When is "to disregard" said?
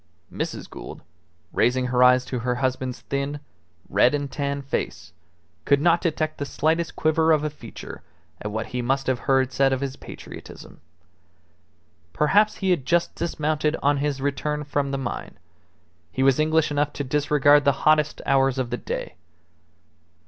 16.93-17.63